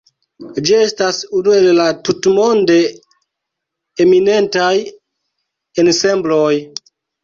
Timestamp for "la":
1.81-1.85